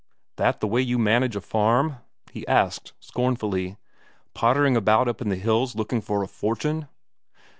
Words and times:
"That 0.37 0.61
the 0.61 0.67
way 0.67 0.81
you 0.81 0.97
manage 0.97 1.35
a 1.35 1.41
farm," 1.41 1.97
he 2.31 2.47
asked 2.47 2.93
scornfully, 2.99 3.77
"pottering 4.33 4.75
about 4.75 5.07
up 5.07 5.21
in 5.21 5.29
the 5.29 5.35
hills 5.35 5.75
looking 5.75 6.01
for 6.01 6.23
a 6.23 6.27
fortune?" 6.27 6.87